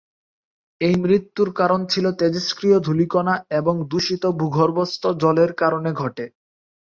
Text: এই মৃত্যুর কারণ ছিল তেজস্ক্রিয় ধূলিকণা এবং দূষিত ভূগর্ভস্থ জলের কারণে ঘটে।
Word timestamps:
এই 0.81 0.95
মৃত্যুর 1.03 1.49
কারণ 1.53 1.81
ছিল 1.85 2.05
তেজস্ক্রিয় 2.19 2.77
ধূলিকণা 2.79 3.35
এবং 3.59 3.75
দূষিত 3.91 4.23
ভূগর্ভস্থ 4.39 5.03
জলের 5.21 5.51
কারণে 5.53 5.89
ঘটে। 5.93 6.25